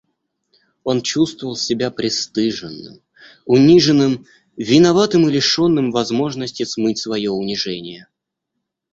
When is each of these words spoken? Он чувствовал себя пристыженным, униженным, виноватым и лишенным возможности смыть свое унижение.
Он 0.83 1.03
чувствовал 1.03 1.55
себя 1.55 1.91
пристыженным, 1.91 3.03
униженным, 3.45 4.25
виноватым 4.57 5.27
и 5.27 5.31
лишенным 5.31 5.91
возможности 5.91 6.63
смыть 6.63 6.97
свое 6.97 7.29
унижение. 7.29 8.07